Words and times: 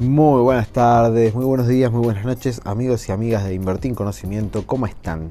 Muy 0.00 0.40
buenas 0.40 0.68
tardes, 0.68 1.34
muy 1.34 1.44
buenos 1.44 1.68
días, 1.68 1.92
muy 1.92 2.02
buenas 2.02 2.24
noches, 2.24 2.62
amigos 2.64 3.06
y 3.06 3.12
amigas 3.12 3.44
de 3.44 3.52
Invertir 3.52 3.90
en 3.90 3.94
Conocimiento, 3.94 4.66
¿cómo 4.66 4.86
están? 4.86 5.30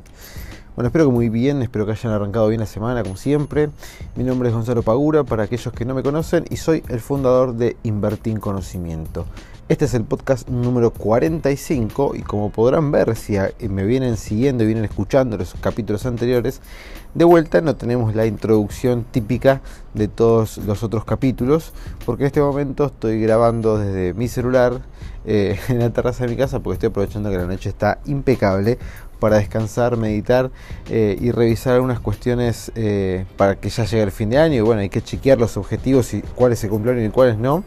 Bueno, 0.79 0.88
espero 0.88 1.07
que 1.07 1.12
muy 1.12 1.28
bien, 1.28 1.62
espero 1.62 1.86
que 1.86 1.91
hayan 1.91 2.13
arrancado 2.13 2.47
bien 2.47 2.62
la 2.62 2.66
semana, 2.66 3.04
como 3.04 3.18
siempre. 3.18 3.70
Mi 4.16 4.23
nombre 4.23 4.48
es 4.48 4.55
Gonzalo 4.55 4.82
Pagura, 4.82 5.25
para 5.25 5.43
aquellos 5.43 5.73
que 5.73 5.84
no 5.84 5.93
me 5.93 6.04
conocen, 6.04 6.46
y 6.50 6.55
soy 6.55 6.86
el 6.88 7.02
fundador 7.02 7.54
de 7.55 7.75
Invertir 7.84 8.36
en 8.36 8.39
Conocimiento. 8.39 9.25
Este 9.68 9.84
es 9.84 9.93
el 9.93 10.05
podcast 10.05 10.47
número 10.47 10.92
45 10.92 12.15
y 12.15 12.21
como 12.21 12.50
podrán 12.50 12.92
ver 12.92 13.18
si 13.18 13.36
me 13.68 13.84
vienen 13.84 14.15
siguiendo 14.15 14.64
y 14.64 14.68
vienen 14.68 14.86
escuchando 14.86 15.38
los 15.38 15.54
capítulos 15.55 16.05
anteriores, 16.05 16.61
de 17.14 17.25
vuelta 17.25 17.59
no 17.59 17.75
tenemos 17.75 18.16
la 18.16 18.25
introducción 18.25 19.04
típica 19.04 19.61
de 19.93 20.07
todos 20.07 20.60
los 20.60 20.82
otros 20.82 21.04
capítulos, 21.04 21.74
porque 22.05 22.24
en 22.24 22.27
este 22.27 22.41
momento 22.41 22.86
estoy 22.86 23.19
grabando 23.21 23.77
desde 23.77 24.14
mi 24.14 24.30
celular 24.30 24.82
eh, 25.25 25.60
en 25.68 25.80
la 25.80 25.89
terraza 25.89 26.24
de 26.24 26.32
mi 26.32 26.38
casa 26.38 26.61
porque 26.61 26.75
estoy 26.75 26.88
aprovechando 26.88 27.30
que 27.30 27.38
la 27.38 27.46
noche 27.46 27.69
está 27.69 28.00
impecable 28.05 28.80
para 29.19 29.37
descansar, 29.37 29.97
meditar 29.97 30.51
eh, 30.89 31.18
y 31.19 31.32
revisar 31.32 31.75
algunas 31.75 32.00
cuestiones 32.00 32.72
eh, 32.75 33.25
para 33.38 33.55
que 33.55 33.69
ya 33.69 33.86
llegue 33.86 34.03
el 34.03 34.11
fin 34.11 34.30
de 34.30 34.38
año 34.38 34.55
y 34.55 34.61
bueno, 34.61 34.81
hay 34.81 34.89
que 34.89 35.02
chequear 35.02 35.38
los 35.38 35.58
objetivos 35.58 36.14
y 36.14 36.22
cuáles 36.22 36.59
se 36.59 36.69
cumplieron 36.69 37.03
y 37.03 37.09
cuáles 37.09 37.38
no 37.38 37.63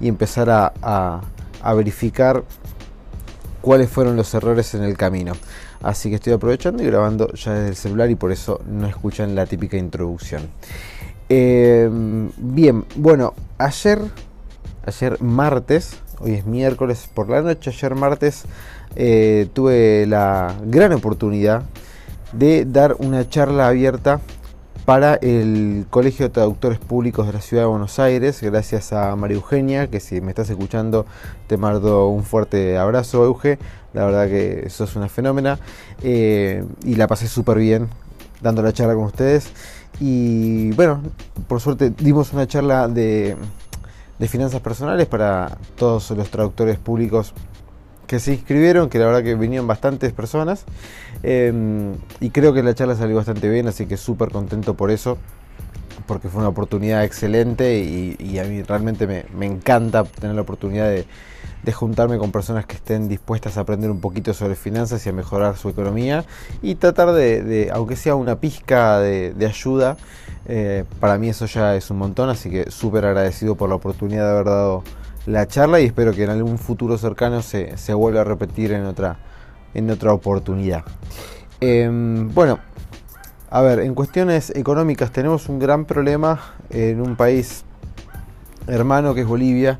y 0.00 0.08
empezar 0.08 0.50
a 0.50 1.20
a 1.62 1.74
verificar 1.74 2.42
cuáles 3.60 3.88
fueron 3.88 4.16
los 4.16 4.34
errores 4.34 4.74
en 4.74 4.82
el 4.82 4.96
camino. 4.96 5.32
Así 5.82 6.10
que 6.10 6.16
estoy 6.16 6.32
aprovechando 6.32 6.82
y 6.82 6.86
grabando 6.86 7.32
ya 7.32 7.54
desde 7.54 7.68
el 7.68 7.76
celular 7.76 8.10
y 8.10 8.14
por 8.14 8.32
eso 8.32 8.60
no 8.66 8.86
escuchan 8.86 9.34
la 9.34 9.46
típica 9.46 9.76
introducción. 9.76 10.48
Em, 11.28 12.30
bien, 12.36 12.84
bueno, 12.96 13.34
ayer, 13.58 14.00
ayer 14.84 15.20
martes, 15.22 15.98
hoy 16.20 16.34
es 16.34 16.46
miércoles 16.46 17.08
por 17.12 17.28
la 17.30 17.40
noche, 17.40 17.70
ayer 17.70 17.94
martes 17.94 18.44
eh, 18.96 19.48
tuve 19.52 20.06
la 20.06 20.54
gran 20.64 20.92
oportunidad 20.92 21.62
de 22.32 22.64
dar 22.64 22.96
una 22.98 23.28
charla 23.28 23.68
abierta 23.68 24.20
para 24.84 25.14
el 25.14 25.86
Colegio 25.90 26.26
de 26.26 26.30
Traductores 26.30 26.78
Públicos 26.78 27.26
de 27.26 27.32
la 27.32 27.40
Ciudad 27.40 27.62
de 27.62 27.68
Buenos 27.68 27.98
Aires, 27.98 28.42
gracias 28.42 28.92
a 28.92 29.14
María 29.14 29.36
Eugenia, 29.36 29.88
que 29.88 30.00
si 30.00 30.20
me 30.20 30.30
estás 30.30 30.50
escuchando 30.50 31.06
te 31.46 31.56
mando 31.56 32.08
un 32.08 32.24
fuerte 32.24 32.76
abrazo, 32.78 33.24
Euge, 33.24 33.58
la 33.92 34.04
verdad 34.04 34.26
que 34.26 34.68
sos 34.70 34.96
una 34.96 35.08
fenómena, 35.08 35.60
eh, 36.02 36.64
y 36.84 36.96
la 36.96 37.06
pasé 37.06 37.28
súper 37.28 37.58
bien 37.58 37.88
dando 38.40 38.60
la 38.62 38.72
charla 38.72 38.94
con 38.94 39.04
ustedes, 39.04 39.50
y 40.00 40.72
bueno, 40.72 41.00
por 41.46 41.60
suerte 41.60 41.90
dimos 41.90 42.32
una 42.32 42.48
charla 42.48 42.88
de, 42.88 43.36
de 44.18 44.28
finanzas 44.28 44.60
personales 44.60 45.06
para 45.06 45.58
todos 45.76 46.10
los 46.10 46.28
traductores 46.28 46.78
públicos 46.78 47.34
que 48.12 48.20
se 48.20 48.34
inscribieron, 48.34 48.90
que 48.90 48.98
la 48.98 49.06
verdad 49.06 49.22
que 49.22 49.34
vinieron 49.36 49.66
bastantes 49.66 50.12
personas. 50.12 50.66
Em, 51.22 51.94
y 52.20 52.28
creo 52.28 52.52
que 52.52 52.62
la 52.62 52.74
charla 52.74 52.94
salió 52.94 53.16
bastante 53.16 53.48
bien, 53.48 53.68
así 53.68 53.86
que 53.86 53.96
súper 53.96 54.28
contento 54.28 54.74
por 54.74 54.90
eso, 54.90 55.16
porque 56.06 56.28
fue 56.28 56.40
una 56.40 56.50
oportunidad 56.50 57.04
excelente 57.04 57.78
y, 57.78 58.38
a 58.38 58.44
mí 58.44 58.62
realmente 58.64 59.06
me, 59.06 59.46
encanta 59.46 60.04
tener 60.04 60.36
la 60.36 60.42
oportunidad 60.42 60.90
de, 60.90 61.06
juntarme 61.72 62.18
con 62.18 62.32
personas 62.32 62.66
que 62.66 62.74
estén 62.74 63.08
dispuestas 63.08 63.56
a 63.56 63.62
aprender 63.62 63.90
un 63.90 64.02
poquito 64.02 64.34
sobre 64.34 64.56
finanzas 64.56 65.06
y 65.06 65.08
a 65.08 65.12
mejorar 65.14 65.56
su 65.56 65.70
economía 65.70 66.26
y 66.60 66.74
tratar 66.74 67.12
de, 67.12 67.70
aunque 67.72 67.96
sea 67.96 68.14
una 68.14 68.40
pizca 68.40 68.98
de, 68.98 69.46
ayuda, 69.46 69.96
eh, 70.44 70.84
para 71.00 71.16
mí 71.16 71.30
eso 71.30 71.46
ya 71.46 71.76
es 71.76 71.90
un 71.90 71.96
montón, 71.96 72.28
así 72.28 72.50
que 72.50 72.70
súper 72.70 73.06
agradecido 73.06 73.54
por 73.54 73.70
la 73.70 73.76
oportunidad 73.76 74.24
de 74.26 74.30
haber 74.32 74.44
dado 74.44 74.84
la 75.26 75.46
charla 75.46 75.80
y 75.80 75.86
espero 75.86 76.12
que 76.12 76.24
en 76.24 76.30
algún 76.30 76.58
futuro 76.58 76.98
cercano 76.98 77.42
se, 77.42 77.94
vuelva 77.94 78.22
a 78.22 78.24
repetir 78.24 78.72
en 78.72 78.86
otra, 78.86 79.18
en 79.74 79.90
otra 79.90 80.12
oportunidad. 80.12 80.84
Em, 81.60 82.28
bueno, 82.34 82.58
a 83.50 83.60
ver, 83.60 83.80
en 83.80 83.94
cuestiones 83.94 84.50
económicas 84.50 85.12
tenemos 85.12 85.48
un 85.48 85.58
gran 85.58 85.84
problema 85.84 86.40
en 86.70 87.00
un 87.00 87.16
país 87.16 87.64
hermano 88.66 89.14
que 89.14 89.22
es 89.22 89.26
Bolivia, 89.26 89.78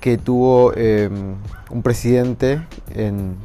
que 0.00 0.18
tuvo 0.18 0.72
em, 0.74 1.36
un 1.70 1.82
presidente 1.82 2.62
en, 2.94 3.36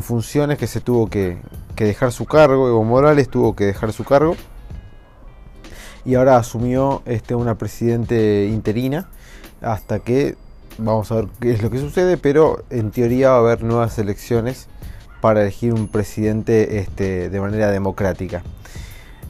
funciones 0.00 0.56
que 0.56 0.66
se 0.66 0.80
tuvo 0.80 1.08
que, 1.10 1.38
dejar 1.76 2.12
su 2.12 2.24
cargo, 2.24 2.68
Evo 2.68 2.84
Morales 2.84 3.28
tuvo 3.28 3.54
que 3.56 3.64
dejar 3.64 3.92
su 3.92 4.04
cargo 4.04 4.36
y 6.04 6.14
ahora 6.14 6.36
asumió 6.36 7.02
este, 7.04 7.34
una 7.34 7.58
presidente 7.58 8.46
interina 8.46 9.08
hasta 9.60 9.98
que 9.98 10.36
Vamos 10.78 11.12
a 11.12 11.16
ver 11.16 11.26
qué 11.40 11.52
es 11.52 11.62
lo 11.62 11.70
que 11.70 11.78
sucede, 11.78 12.16
pero 12.16 12.64
en 12.70 12.90
teoría 12.90 13.30
va 13.30 13.36
a 13.36 13.38
haber 13.40 13.62
nuevas 13.62 13.98
elecciones 13.98 14.68
para 15.20 15.42
elegir 15.42 15.74
un 15.74 15.86
presidente 15.86 16.78
este, 16.78 17.28
de 17.28 17.40
manera 17.40 17.70
democrática. 17.70 18.42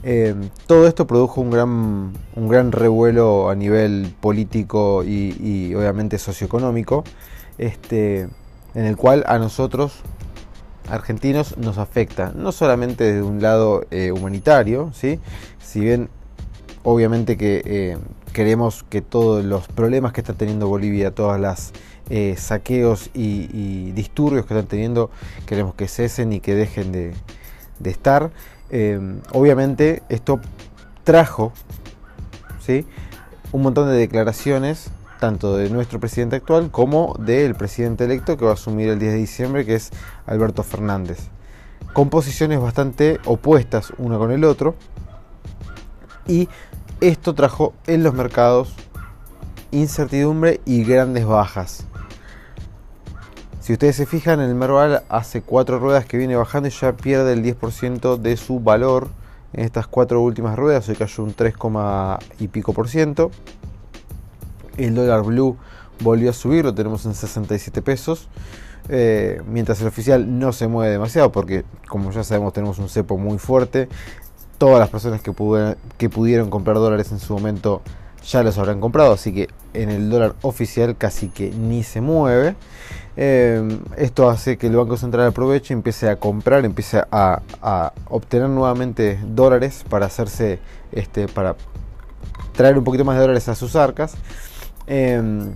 Eh, 0.03 0.35
todo 0.67 0.87
esto 0.87 1.05
produjo 1.05 1.41
un 1.41 1.51
gran, 1.51 2.13
un 2.35 2.47
gran 2.47 2.71
revuelo 2.71 3.49
a 3.49 3.55
nivel 3.55 4.13
político 4.19 5.03
y, 5.03 5.73
obviamente 5.75 6.17
socioeconómico, 6.17 7.03
este, 7.57 8.29
en 8.73 8.85
el 8.85 8.95
cual 8.95 9.23
a 9.27 9.37
nosotros, 9.37 10.01
argentinos, 10.89 11.57
nos 11.57 11.77
afecta, 11.77 12.31
no 12.35 12.51
solamente 12.51 13.03
desde 13.03 13.21
un 13.21 13.41
lado 13.41 13.85
eh, 13.91 14.11
humanitario, 14.11 14.91
¿sí? 14.93 15.19
si 15.61 15.81
bien 15.81 16.09
obviamente 16.83 17.37
que 17.37 17.61
eh, 17.65 17.97
queremos 18.33 18.83
que 18.89 19.01
todos 19.01 19.45
los 19.45 19.67
problemas 19.67 20.11
que 20.11 20.21
está 20.21 20.33
teniendo 20.33 20.67
Bolivia, 20.67 21.11
todas 21.11 21.39
las 21.39 21.71
eh, 22.09 22.35
saqueos 22.37 23.09
y, 23.13 23.91
disturbios 23.91 24.45
que 24.45 24.53
están 24.53 24.67
teniendo, 24.67 25.09
queremos 25.45 25.75
que 25.75 25.87
cesen 25.87 26.33
y 26.33 26.39
que 26.41 26.55
dejen 26.55 26.91
de, 26.91 27.13
estar. 27.85 28.31
Eh, 28.69 28.99
obviamente 29.31 30.01
esto 30.09 30.41
trajo 31.03 31.53
¿sí? 32.59 32.85
un 33.51 33.61
montón 33.61 33.87
de 33.87 33.95
declaraciones, 33.95 34.89
tanto 35.19 35.55
de 35.55 35.69
nuestro 35.69 35.99
presidente 35.99 36.35
actual 36.37 36.71
como 36.71 37.15
del 37.19 37.55
presidente 37.55 38.03
electo 38.05 38.35
que 38.35 38.45
va 38.45 38.51
a 38.51 38.55
asumir 38.55 38.89
el 38.89 38.99
10 38.99 39.13
de 39.13 39.17
diciembre, 39.19 39.65
que 39.65 39.75
es 39.75 39.91
Alberto 40.25 40.63
Fernández, 40.63 41.19
con 41.93 42.09
posiciones 42.09 42.59
bastante 42.59 43.19
opuestas 43.25 43.93
una 43.97 44.17
con 44.17 44.31
el 44.31 44.43
otro. 44.43 44.75
Y 46.27 46.47
esto 47.07 47.35
trajo 47.35 47.73
en 47.85 48.01
los 48.01 48.13
mercados 48.13 48.73
incertidumbre 49.71 50.61
y 50.65 50.85
grandes 50.85 51.25
bajas. 51.25 51.85
Si 53.59 53.73
ustedes 53.73 53.97
se 53.97 54.05
fijan, 54.05 54.39
el 54.39 54.55
Merval 54.55 55.03
hace 55.09 55.41
cuatro 55.41 55.79
ruedas 55.79 56.05
que 56.05 56.17
viene 56.17 56.37
bajando 56.37 56.69
y 56.69 56.71
ya 56.71 56.93
pierde 56.93 57.33
el 57.33 57.43
10% 57.43 58.17
de 58.17 58.37
su 58.37 58.61
valor 58.61 59.09
en 59.51 59.65
estas 59.65 59.87
cuatro 59.87 60.21
últimas 60.21 60.57
ruedas. 60.57 60.87
Hoy 60.87 60.95
cayó 60.95 61.23
un 61.23 61.33
3, 61.33 61.53
y 62.39 62.47
pico 62.47 62.71
por 62.71 62.87
ciento. 62.87 63.31
El 64.77 64.95
dólar 64.95 65.23
blue 65.23 65.57
volvió 65.99 66.29
a 66.29 66.33
subir, 66.33 66.63
lo 66.63 66.73
tenemos 66.73 67.05
en 67.05 67.15
67 67.15 67.81
pesos. 67.81 68.29
Eh, 68.89 69.41
mientras 69.45 69.81
el 69.81 69.87
oficial 69.87 70.39
no 70.39 70.51
se 70.51 70.67
mueve 70.67 70.91
demasiado 70.91 71.31
porque 71.31 71.63
como 71.87 72.11
ya 72.11 72.25
sabemos 72.25 72.51
tenemos 72.51 72.79
un 72.79 72.89
cepo 72.89 73.17
muy 73.17 73.37
fuerte 73.37 73.87
todas 74.57 74.79
las 74.79 74.89
personas 74.89 75.21
que, 75.21 75.31
pudieron 76.09 76.49
comprar 76.49 76.77
dólares 76.77 77.11
en 77.11 77.19
su 77.19 77.33
momento 77.33 77.81
ya 78.25 78.43
los 78.43 78.57
habrán 78.57 78.79
comprado, 78.79 79.13
así 79.13 79.33
que 79.33 79.49
en 79.73 79.89
el 79.89 80.09
dólar 80.09 80.35
oficial 80.41 80.95
casi 80.95 81.27
que 81.27 81.51
ni 81.51 81.83
se 81.83 82.01
mueve. 82.01 82.55
Em, 83.15 83.79
esto 83.97 84.29
hace 84.29 84.57
que 84.57 84.67
el 84.67 84.75
Banco 84.75 84.97
Central 84.97 85.27
aproveche, 85.27 85.73
empiece 85.73 86.09
a 86.09 86.15
comprar, 86.15 86.65
empiece 86.65 87.03
a, 87.11 87.91
obtener 88.09 88.49
nuevamente 88.49 89.19
dólares 89.27 89.83
para 89.89 90.05
hacerse, 90.05 90.59
este, 90.91 91.27
para 91.27 91.55
traer 92.53 92.77
un 92.77 92.83
poquito 92.83 93.03
más 93.05 93.15
de 93.15 93.21
dólares 93.21 93.49
a 93.49 93.55
sus 93.55 93.75
arcas. 93.75 94.15
Em, 94.87 95.51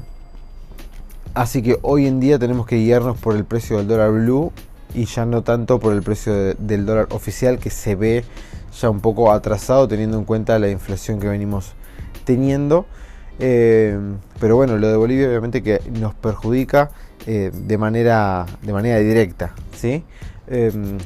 así 1.34 1.62
que 1.62 1.80
hoy 1.82 2.08
en 2.08 2.20
día 2.20 2.38
tenemos 2.38 2.68
que 2.68 2.76
guiarnos 2.78 3.18
por 3.18 3.36
el 3.36 3.46
precio 3.46 3.78
del 3.78 3.88
dólar 3.88 4.12
blue 4.12 4.52
y 4.94 5.06
ya 5.06 5.26
no 5.26 5.44
tanto 5.44 5.80
por 5.80 5.94
el 5.94 6.02
precio 6.02 6.34
del 6.56 6.86
dólar 6.86 7.08
oficial 7.12 7.60
que 7.60 7.70
se 7.70 7.96
ve 7.96 8.24
ya 8.80 8.90
un 8.90 9.00
poco 9.00 9.32
atrasado 9.32 9.88
teniendo 9.88 10.18
en 10.18 10.26
cuenta 10.26 10.60
la 10.60 10.70
inflación 10.70 11.20
que 11.20 11.28
venimos 11.28 11.74
teniendo. 12.26 12.86
Eh, 13.40 13.98
pero 14.40 14.56
bueno, 14.56 14.78
lo 14.78 14.88
de 14.88 14.98
Bolivia 14.98 15.28
obviamente 15.28 15.62
que 15.62 15.82
nos 16.00 16.14
perjudica 16.16 16.90
eh, 17.26 17.52
de, 17.54 17.78
manera, 17.78 18.46
de 18.62 18.74
manera 18.74 19.00
directa. 19.00 19.54
¿sí? 19.76 20.04
Eh, 20.48 20.98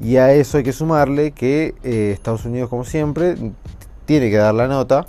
y 0.00 0.16
a 0.16 0.32
eso 0.32 0.58
hay 0.58 0.64
que 0.64 0.72
sumarle 0.72 1.32
que 1.32 1.74
Estados 1.82 2.44
Unidos, 2.44 2.68
como 2.68 2.84
siempre, 2.84 3.36
tiene 4.04 4.30
que 4.30 4.36
dar 4.36 4.54
la 4.54 4.68
nota 4.68 5.06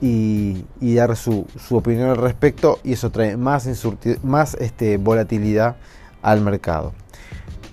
y, 0.00 0.64
dar 0.80 1.16
su, 1.16 1.46
opinión 1.70 2.08
al 2.08 2.16
respecto 2.16 2.78
y 2.84 2.92
eso 2.92 3.10
trae 3.10 3.36
más, 3.36 3.68
más 4.22 4.54
este, 4.54 4.96
volatilidad 4.96 5.76
al 6.22 6.40
mercado. 6.40 6.92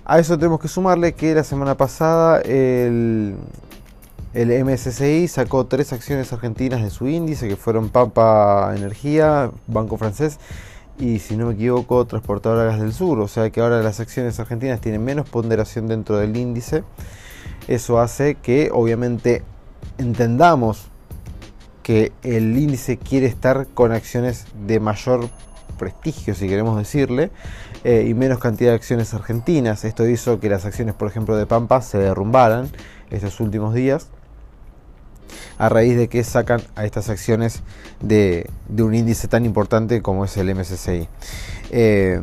A 0.04 0.18
eso 0.18 0.38
tenemos 0.38 0.58
que 0.58 0.68
sumarle 0.68 1.12
que 1.12 1.34
la 1.34 1.44
semana 1.44 1.76
pasada 1.76 2.40
el, 2.40 3.36
el 4.34 4.64
MSCI 4.64 5.26
sacó 5.28 5.66
tres 5.66 5.92
acciones 5.92 6.32
argentinas 6.32 6.82
de 6.82 6.90
su 6.90 7.08
índice, 7.08 7.48
que 7.48 7.56
fueron 7.56 7.88
Pampa 7.88 8.72
Energía, 8.76 9.50
Banco 9.66 9.96
Francés 9.96 10.38
y 10.98 11.20
si 11.20 11.36
no 11.36 11.46
me 11.46 11.54
equivoco 11.54 12.04
Transportadora 12.06 12.64
Gas 12.64 12.80
del 12.80 12.92
Sur, 12.92 13.20
o 13.20 13.28
sea 13.28 13.50
que 13.50 13.60
ahora 13.60 13.82
las 13.82 14.00
acciones 14.00 14.38
argentinas 14.40 14.80
tienen 14.80 15.04
menos 15.04 15.28
ponderación 15.28 15.86
dentro 15.86 16.16
del 16.18 16.36
índice. 16.36 16.82
Eso 17.68 18.00
hace 18.00 18.34
que 18.34 18.70
obviamente 18.72 19.42
entendamos 19.96 20.88
que 21.82 22.12
el 22.22 22.56
índice 22.58 22.98
quiere 22.98 23.26
estar 23.26 23.66
con 23.74 23.92
acciones 23.92 24.46
de 24.66 24.80
mayor 24.80 25.28
prestigio, 25.78 26.34
si 26.34 26.48
queremos 26.48 26.76
decirle, 26.76 27.30
eh, 27.84 28.06
y 28.08 28.14
menos 28.14 28.40
cantidad 28.40 28.70
de 28.70 28.76
acciones 28.76 29.14
argentinas. 29.14 29.84
Esto 29.84 30.06
hizo 30.06 30.40
que 30.40 30.48
las 30.48 30.64
acciones, 30.64 30.94
por 30.94 31.08
ejemplo, 31.08 31.36
de 31.36 31.46
Pampa 31.46 31.80
se 31.80 31.98
derrumbaran 31.98 32.68
estos 33.10 33.40
últimos 33.40 33.72
días 33.72 34.08
a 35.58 35.68
raíz 35.68 35.96
de 35.96 36.08
que 36.08 36.24
sacan 36.24 36.60
a 36.76 36.84
estas 36.84 37.08
acciones 37.08 37.62
de, 38.00 38.48
un 38.78 38.94
índice 38.94 39.28
tan 39.28 39.44
importante 39.44 40.02
como 40.02 40.24
es 40.24 40.36
el 40.36 40.54
MSCI. 40.54 41.08
Eh, 41.70 42.20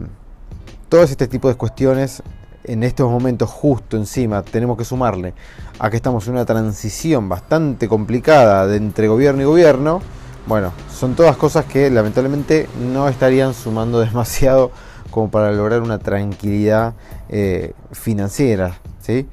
todos 0.89 1.11
este 1.11 1.27
tipo 1.27 1.49
de 1.49 1.55
cuestiones 1.55 2.23
en 2.63 2.83
estos 2.83 3.09
momentos 3.09 3.49
justo 3.49 3.97
encima 3.97 4.41
tenemos 4.43 4.77
que 4.77 4.85
sumarle 4.85 5.33
a 5.79 5.89
que 5.89 5.97
estamos 5.97 6.27
en 6.27 6.33
una 6.33 6.45
transición 6.45 7.29
bastante 7.29 7.87
complicada 7.87 8.67
de 8.67 8.77
entre 8.77 9.07
gobierno 9.07 9.41
y 9.41 9.45
gobierno, 9.45 10.01
bueno, 10.47 10.73
son 10.93 11.15
todas 11.15 11.37
cosas 11.37 11.65
que 11.65 11.89
lamentablemente 11.89 12.67
no 12.79 13.07
estarían 13.07 13.53
sumando 13.53 13.99
demasiado 14.05 14.71
como 15.11 15.29
para 15.31 15.51
lograr 15.51 15.81
una 15.81 15.99
tranquilidad 15.99 16.93
eh, 17.29 17.73
financiera, 17.91 18.77
¿sí? 19.01 19.27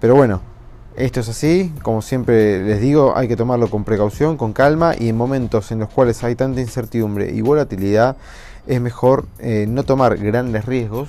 Pero 0.00 0.14
bueno, 0.14 0.40
esto 0.98 1.20
es 1.20 1.28
así, 1.28 1.72
como 1.82 2.02
siempre 2.02 2.60
les 2.64 2.80
digo, 2.80 3.16
hay 3.16 3.28
que 3.28 3.36
tomarlo 3.36 3.70
con 3.70 3.84
precaución, 3.84 4.36
con 4.36 4.52
calma 4.52 4.94
y 4.98 5.08
en 5.08 5.16
momentos 5.16 5.70
en 5.70 5.78
los 5.78 5.88
cuales 5.88 6.24
hay 6.24 6.34
tanta 6.34 6.60
incertidumbre 6.60 7.30
y 7.32 7.40
volatilidad 7.40 8.16
es 8.66 8.80
mejor 8.80 9.26
eh, 9.38 9.66
no 9.68 9.84
tomar 9.84 10.16
grandes 10.16 10.64
riesgos, 10.64 11.08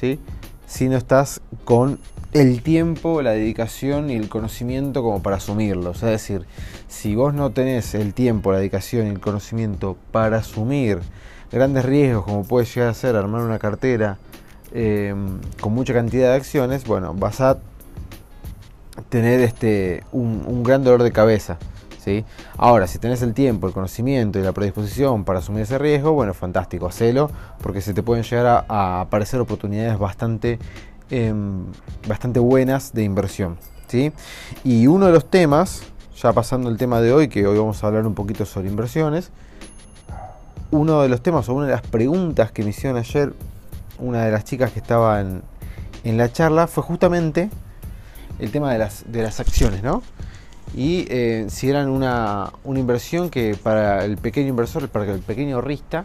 ¿sí? 0.00 0.18
si 0.66 0.88
no 0.88 0.96
estás 0.96 1.40
con 1.64 2.00
el 2.32 2.62
tiempo, 2.62 3.22
la 3.22 3.30
dedicación 3.30 4.10
y 4.10 4.16
el 4.16 4.28
conocimiento 4.28 5.04
como 5.04 5.22
para 5.22 5.36
asumirlos. 5.36 6.02
Es 6.02 6.10
decir, 6.10 6.46
si 6.88 7.14
vos 7.14 7.32
no 7.32 7.50
tenés 7.50 7.94
el 7.94 8.12
tiempo, 8.12 8.50
la 8.50 8.58
dedicación 8.58 9.06
y 9.06 9.10
el 9.10 9.20
conocimiento 9.20 9.96
para 10.10 10.38
asumir 10.38 10.98
grandes 11.52 11.84
riesgos 11.84 12.24
como 12.24 12.42
puede 12.42 12.66
llegar 12.66 12.88
a 12.88 12.94
ser 12.94 13.14
armar 13.14 13.42
una 13.42 13.60
cartera 13.60 14.18
eh, 14.72 15.14
con 15.60 15.74
mucha 15.74 15.94
cantidad 15.94 16.30
de 16.30 16.36
acciones, 16.36 16.84
bueno, 16.84 17.14
vas 17.14 17.40
a 17.40 17.58
tener 19.08 19.40
este, 19.40 20.04
un, 20.12 20.62
gran 20.62 20.84
dolor 20.84 21.02
de 21.02 21.12
cabeza. 21.12 21.58
¿sí? 21.98 22.24
Ahora, 22.56 22.86
si 22.86 22.98
tenés 22.98 23.22
el 23.22 23.34
tiempo, 23.34 23.66
el 23.66 23.72
conocimiento 23.72 24.38
y 24.38 24.42
la 24.42 24.52
predisposición 24.52 25.24
para 25.24 25.38
asumir 25.38 25.62
ese 25.62 25.78
riesgo, 25.78 26.12
bueno, 26.12 26.34
fantástico, 26.34 26.86
hacelo, 26.86 27.30
porque 27.62 27.80
se 27.80 27.94
te 27.94 28.02
pueden 28.02 28.24
llegar 28.24 28.64
a, 28.68 29.00
aparecer 29.00 29.40
oportunidades 29.40 29.98
bastante, 29.98 30.58
em, 31.10 31.64
bastante 32.08 32.40
buenas 32.40 32.92
de 32.92 33.04
inversión. 33.04 33.58
¿sí? 33.88 34.12
Y 34.64 34.86
uno 34.86 35.06
de 35.06 35.12
los 35.12 35.28
temas, 35.28 35.82
ya 36.16 36.32
pasando 36.32 36.70
el 36.70 36.76
tema 36.76 37.00
de 37.00 37.12
hoy, 37.12 37.28
que 37.28 37.46
hoy 37.46 37.58
vamos 37.58 37.82
a 37.82 37.86
hablar 37.86 38.06
un 38.06 38.14
poquito 38.14 38.44
sobre 38.44 38.68
inversiones, 38.68 39.30
uno 40.70 41.02
de 41.02 41.08
los 41.08 41.20
temas 41.20 41.48
o 41.48 41.54
una 41.54 41.66
de 41.66 41.72
las 41.72 41.82
preguntas 41.82 42.52
que 42.52 42.62
me 42.62 42.70
hicieron 42.70 42.96
ayer 42.96 43.32
una 43.98 44.24
de 44.24 44.30
las 44.30 44.44
chicas 44.44 44.70
que 44.70 44.78
estaba 44.78 45.20
en 45.20 45.42
la 46.04 46.32
charla 46.32 46.68
fue 46.68 46.82
justamente 46.82 47.50
el 48.40 48.50
tema 48.50 48.72
de 48.72 48.78
las, 48.78 49.04
de 49.10 49.22
las 49.22 49.40
acciones, 49.40 49.82
¿no? 49.82 50.02
Y 50.74 51.06
eh, 51.10 51.46
si 51.48 51.68
eran 51.68 51.88
una, 51.88 52.52
inversión 52.64 53.28
que 53.28 53.56
para 53.60 54.04
el 54.04 54.16
pequeño 54.16 54.48
inversor, 54.48 54.88
para 54.88 55.12
el 55.12 55.20
pequeño 55.20 55.56
ahorrista, 55.56 56.04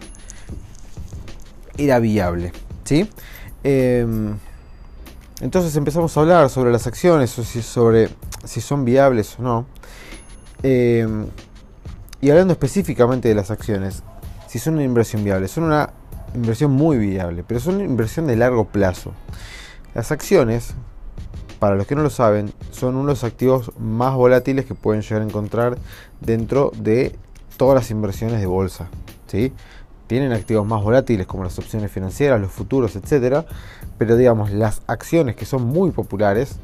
era 1.78 2.00
viable, 2.00 2.52
¿sí? 2.84 3.10
Em, 3.64 4.38
entonces 5.42 5.76
empezamos 5.76 6.16
a 6.16 6.22
hablar 6.22 6.50
sobre 6.50 6.72
las 6.72 6.88
acciones, 6.88 7.30
sobre 7.30 8.10
si 8.44 8.62
son 8.62 8.86
viables 8.86 9.38
o 9.40 9.44
no. 9.44 9.66
Em, 10.64 11.28
y 12.22 12.30
hablando 12.32 12.54
específicamente 12.54 13.28
de 13.28 13.36
las 13.36 13.52
acciones, 13.52 14.02
si 14.48 14.58
son 14.58 14.76
una 14.76 14.84
inversión 14.84 15.24
viable, 15.24 15.48
son 15.48 15.66
una 15.66 15.92
inversión 16.34 16.72
muy 16.72 16.98
viable, 16.98 17.44
pero 17.48 17.60
son 17.60 17.76
una 17.76 17.84
inversión 17.84 18.26
de 18.26 18.36
largo 18.36 18.66
plazo. 18.66 19.14
Las 19.94 20.12
acciones, 20.12 20.74
para 21.66 21.78
los 21.78 21.88
que 21.88 21.96
no 21.96 22.04
lo 22.04 22.12
saben, 22.12 22.54
son 22.70 22.94
uno 22.94 23.08
de 23.08 23.14
los 23.14 23.24
activos 23.24 23.72
más 23.80 24.14
volátiles 24.14 24.66
que 24.66 24.76
pueden 24.76 25.02
llegar 25.02 25.24
a 25.24 25.26
encontrar 25.26 25.80
dentro 26.22 26.72
de 26.78 27.16
todas 27.58 27.74
las 27.74 27.90
inversiones 27.90 28.40
de 28.40 28.46
bolsa. 28.46 28.88
¿sí? 29.26 29.52
Tienen 30.06 30.32
activos 30.32 30.68
más 30.68 30.84
volátiles 30.84 31.26
como 31.26 31.44
las 31.44 31.58
opciones 31.58 31.92
financieras, 31.92 32.40
los 32.40 32.52
futuros, 32.52 32.96
etc. 32.96 33.48
Pero 33.98 34.16
digamos, 34.16 34.52
las 34.52 34.84
acciones 34.86 35.36
que 35.36 35.46
son 35.46 35.64
muy 35.64 35.90
populares 35.90 36.60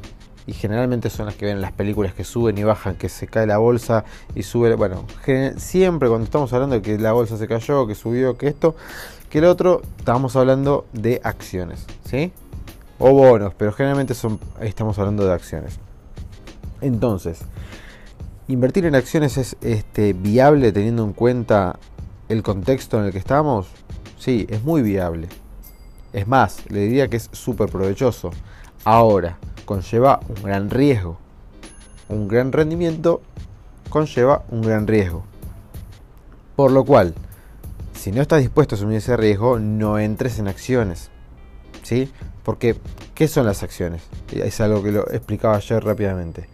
y 0.46 0.52
generalmente 0.52 1.10
son 1.10 1.26
las 1.26 1.34
que 1.34 1.46
ven 1.46 1.56
en 1.56 1.62
las 1.62 1.72
películas 1.72 2.14
que 2.14 2.22
suben 2.22 2.56
y 2.56 2.62
bajan, 2.62 2.94
que 2.94 3.08
se 3.08 3.26
cae 3.26 3.48
la 3.48 3.58
bolsa 3.58 4.04
y 4.36 4.44
sube. 4.44 4.72
Bueno, 4.76 5.04
siempre 5.56 6.08
cuando 6.08 6.26
estamos 6.26 6.52
hablando 6.52 6.76
de 6.76 6.82
que 6.82 6.96
la 6.96 7.10
bolsa 7.10 7.36
se 7.36 7.48
cayó, 7.48 7.88
que 7.88 7.96
subió, 7.96 8.38
que 8.38 8.46
esto, 8.46 8.76
que 9.30 9.38
el 9.38 9.46
otro, 9.46 9.82
estamos 9.98 10.36
hablando 10.36 10.86
de 10.92 11.20
acciones. 11.24 11.86
¿sí? 12.04 12.32
O 13.04 13.12
bonos, 13.12 13.52
pero 13.54 13.72
generalmente 13.72 14.14
estamos 14.60 14.96
hablando 14.96 15.26
de 15.26 15.32
acciones. 15.32 15.80
Entonces, 16.80 17.40
invertir 18.46 18.86
en 18.86 18.94
acciones 18.94 19.36
es 19.38 19.56
este, 19.60 20.12
viable 20.12 20.70
teniendo 20.70 21.02
en 21.04 21.12
cuenta 21.12 21.80
el 22.28 22.44
contexto 22.44 23.00
en 23.00 23.06
el 23.06 23.12
que 23.12 23.18
estamos. 23.18 23.66
Sí, 24.18 24.46
es 24.48 24.62
muy 24.62 24.82
viable. 24.82 25.28
Es 26.12 26.28
más, 26.28 26.70
le 26.70 26.82
diría 26.82 27.08
que 27.08 27.16
es 27.16 27.28
súper 27.32 27.68
provechoso. 27.70 28.30
Ahora, 28.84 29.36
conlleva 29.64 30.20
un 30.28 30.40
gran 30.44 30.70
riesgo. 30.70 31.18
Un 32.08 32.28
gran 32.28 32.52
rendimiento 32.52 33.20
conlleva 33.88 34.44
un 34.48 34.62
gran 34.62 34.86
riesgo. 34.86 35.24
Por 36.54 36.70
lo 36.70 36.84
cual, 36.84 37.14
si 37.94 38.12
no 38.12 38.22
estás 38.22 38.42
dispuesto 38.42 38.76
a 38.76 38.78
asumir 38.78 38.98
ese 38.98 39.16
riesgo, 39.16 39.58
no 39.58 39.98
entres 39.98 40.38
en 40.38 40.46
acciones. 40.46 41.10
¿Sí? 41.82 42.08
Porque, 42.44 42.76
¿qué 43.14 43.28
son 43.28 43.46
las 43.46 43.62
acciones? 43.62 44.02
Es 44.32 44.60
algo 44.60 44.82
que 44.82 44.92
lo 44.92 45.08
explicaba 45.10 45.56
ayer 45.56 45.82
rápidamente. 45.84 46.48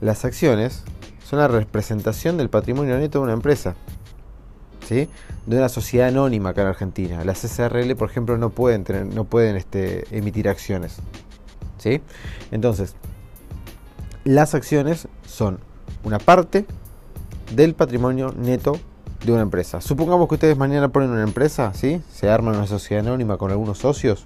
Las 0.00 0.24
acciones 0.24 0.82
son 1.28 1.38
la 1.38 1.48
representación 1.48 2.36
del 2.36 2.48
patrimonio 2.48 2.98
neto 2.98 3.18
de 3.18 3.24
una 3.24 3.32
empresa. 3.34 3.74
¿sí? 4.88 5.08
De 5.46 5.56
una 5.56 5.68
sociedad 5.68 6.08
anónima 6.08 6.50
acá 6.50 6.62
en 6.62 6.68
Argentina. 6.68 7.24
Las 7.24 7.38
SRL, 7.40 7.94
por 7.96 8.10
ejemplo, 8.10 8.38
no 8.38 8.50
pueden, 8.50 8.84
tener, 8.84 9.06
no 9.06 9.24
pueden 9.24 9.56
este, 9.56 10.04
emitir 10.16 10.48
acciones. 10.48 10.96
¿sí? 11.78 12.00
Entonces, 12.50 12.94
las 14.24 14.54
acciones 14.54 15.08
son 15.26 15.58
una 16.04 16.18
parte 16.18 16.64
del 17.54 17.74
patrimonio 17.74 18.34
neto 18.36 18.78
de 19.24 19.32
una 19.32 19.42
empresa. 19.42 19.80
Supongamos 19.80 20.28
que 20.28 20.34
ustedes 20.34 20.56
mañana 20.56 20.88
ponen 20.88 21.10
una 21.10 21.22
empresa, 21.22 21.72
¿sí? 21.74 22.00
se 22.12 22.28
arman 22.28 22.56
una 22.56 22.66
sociedad 22.66 23.06
anónima 23.06 23.36
con 23.36 23.50
algunos 23.50 23.78
socios 23.78 24.24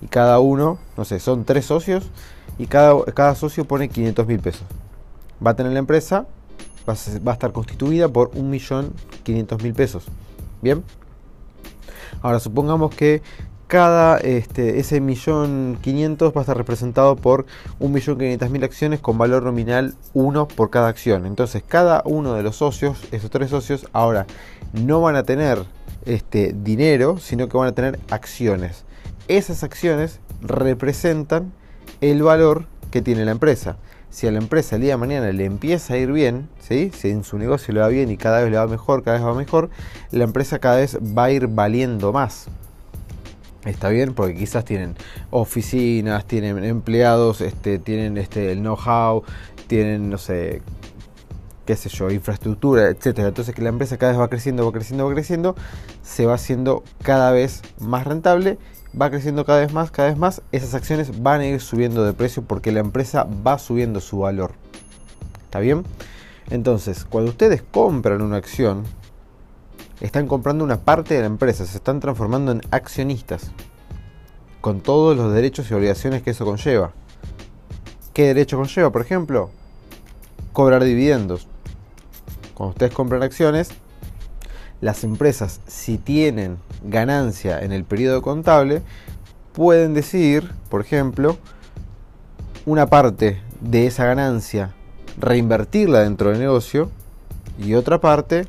y 0.00 0.06
cada 0.06 0.40
uno, 0.40 0.78
no 0.96 1.04
sé, 1.04 1.20
son 1.20 1.44
tres 1.44 1.66
socios 1.66 2.10
y 2.58 2.66
cada, 2.66 3.04
cada 3.12 3.34
socio 3.34 3.64
pone 3.64 3.88
500 3.88 4.26
mil 4.26 4.40
pesos. 4.40 4.64
Va 5.44 5.52
a 5.52 5.56
tener 5.56 5.72
la 5.72 5.78
empresa, 5.78 6.26
va 6.88 7.30
a, 7.30 7.34
estar 7.34 7.52
constituida 7.52 8.08
por 8.08 8.30
1.500.000 8.32 9.74
pesos. 9.74 10.04
Bien. 10.62 10.82
Ahora 12.22 12.40
supongamos 12.40 12.94
que 12.94 13.22
cada 13.66 14.18
este, 14.18 14.80
ese 14.80 15.00
millón 15.00 15.78
quinientos 15.80 16.34
va 16.34 16.40
a 16.40 16.42
estar 16.42 16.56
representado 16.56 17.14
por 17.14 17.46
un 17.78 17.92
millón 17.92 18.18
quinientas 18.18 18.50
mil 18.50 18.64
acciones 18.64 18.98
con 18.98 19.16
valor 19.16 19.44
nominal 19.44 19.94
1 20.12 20.48
por 20.48 20.70
cada 20.70 20.88
acción. 20.88 21.24
Entonces 21.24 21.62
cada 21.66 22.02
uno 22.04 22.34
de 22.34 22.42
los 22.42 22.56
socios, 22.56 23.04
esos 23.12 23.30
tres 23.30 23.50
socios, 23.50 23.86
ahora 23.92 24.26
no 24.72 25.00
van 25.00 25.16
a 25.16 25.22
tener 25.22 25.64
este 26.04 26.52
dinero, 26.52 27.18
sino 27.18 27.48
que 27.48 27.56
van 27.56 27.68
a 27.68 27.72
tener 27.72 28.00
acciones 28.10 28.84
esas 29.28 29.62
acciones 29.62 30.20
representan 30.40 31.52
el 32.00 32.22
valor 32.22 32.66
que 32.90 33.02
tiene 33.02 33.24
la 33.24 33.32
empresa. 33.32 33.76
Si 34.10 34.26
a 34.26 34.32
la 34.32 34.38
empresa 34.38 34.76
el 34.76 34.82
día 34.82 34.94
de 34.94 34.96
mañana 34.96 35.30
le 35.30 35.44
empieza 35.44 35.94
a 35.94 35.96
ir 35.96 36.10
bien, 36.10 36.48
¿sí? 36.60 36.90
si 36.92 37.10
en 37.10 37.22
su 37.22 37.38
negocio 37.38 37.72
le 37.72 37.80
va 37.80 37.88
bien 37.88 38.10
y 38.10 38.16
cada 38.16 38.42
vez 38.42 38.50
le 38.50 38.56
va 38.56 38.66
mejor, 38.66 39.04
cada 39.04 39.18
vez 39.18 39.26
va 39.26 39.34
mejor, 39.34 39.70
la 40.10 40.24
empresa 40.24 40.58
cada 40.58 40.76
vez 40.76 40.98
va 40.98 41.24
a 41.24 41.30
ir 41.30 41.46
valiendo 41.46 42.12
más. 42.12 42.48
Está 43.64 43.90
bien, 43.90 44.14
porque 44.14 44.34
quizás 44.34 44.64
tienen 44.64 44.96
oficinas, 45.30 46.24
tienen 46.24 46.64
empleados, 46.64 47.40
este, 47.40 47.78
tienen 47.78 48.16
este, 48.16 48.52
el 48.52 48.60
know-how, 48.60 49.22
tienen, 49.66 50.08
no 50.08 50.18
sé, 50.18 50.62
qué 51.66 51.76
sé 51.76 51.88
yo, 51.90 52.10
infraestructura, 52.10 52.88
etcétera. 52.88 53.28
Entonces 53.28 53.54
que 53.54 53.62
la 53.62 53.68
empresa 53.68 53.96
cada 53.96 54.12
vez 54.12 54.20
va 54.20 54.28
creciendo, 54.28 54.64
va 54.64 54.72
creciendo, 54.72 55.06
va 55.06 55.12
creciendo, 55.12 55.54
se 56.02 56.26
va 56.26 56.34
haciendo 56.34 56.82
cada 57.02 57.30
vez 57.30 57.62
más 57.78 58.06
rentable 58.06 58.58
va 58.98 59.10
creciendo 59.10 59.44
cada 59.44 59.60
vez 59.60 59.72
más, 59.72 59.90
cada 59.90 60.08
vez 60.08 60.18
más, 60.18 60.42
esas 60.52 60.74
acciones 60.74 61.22
van 61.22 61.40
a 61.40 61.46
ir 61.46 61.60
subiendo 61.60 62.04
de 62.04 62.12
precio 62.12 62.42
porque 62.42 62.72
la 62.72 62.80
empresa 62.80 63.26
va 63.46 63.58
subiendo 63.58 64.00
su 64.00 64.20
valor. 64.20 64.52
¿Está 65.44 65.60
bien? 65.60 65.84
Entonces, 66.50 67.04
cuando 67.04 67.30
ustedes 67.30 67.62
compran 67.62 68.22
una 68.22 68.36
acción, 68.36 68.84
están 70.00 70.26
comprando 70.26 70.64
una 70.64 70.78
parte 70.78 71.14
de 71.14 71.20
la 71.20 71.26
empresa, 71.26 71.66
se 71.66 71.76
están 71.76 72.00
transformando 72.00 72.52
en 72.52 72.62
accionistas, 72.70 73.52
con 74.60 74.80
todos 74.80 75.16
los 75.16 75.32
derechos 75.32 75.70
y 75.70 75.74
obligaciones 75.74 76.22
que 76.22 76.30
eso 76.30 76.44
conlleva. 76.44 76.92
¿Qué 78.12 78.26
derecho 78.26 78.56
conlleva, 78.56 78.90
por 78.90 79.02
ejemplo? 79.02 79.50
Cobrar 80.52 80.82
dividendos. 80.82 81.46
Cuando 82.54 82.72
ustedes 82.72 82.92
compran 82.92 83.22
acciones, 83.22 83.70
las 84.80 85.04
empresas, 85.04 85.60
si 85.66 85.98
tienen 85.98 86.58
ganancia 86.84 87.60
en 87.60 87.72
el 87.72 87.84
periodo 87.84 88.22
contable, 88.22 88.82
pueden 89.52 89.94
decidir, 89.94 90.52
por 90.68 90.80
ejemplo, 90.80 91.36
una 92.66 92.86
parte 92.86 93.40
de 93.60 93.86
esa 93.86 94.04
ganancia 94.06 94.74
reinvertirla 95.18 96.00
dentro 96.00 96.30
del 96.30 96.38
negocio 96.38 96.90
y 97.58 97.74
otra 97.74 98.00
parte 98.00 98.46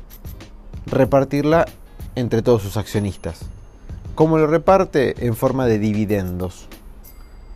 repartirla 0.86 1.66
entre 2.14 2.42
todos 2.42 2.62
sus 2.62 2.76
accionistas. 2.76 3.40
¿Cómo 4.14 4.38
lo 4.38 4.46
reparte? 4.46 5.26
En 5.26 5.34
forma 5.34 5.66
de 5.66 5.78
dividendos. 5.78 6.68